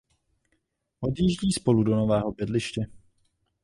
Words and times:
Odjíždí 0.99 1.51
spolu 1.53 1.83
do 1.83 1.95
nového 1.95 2.31
bydliště. 2.31 2.87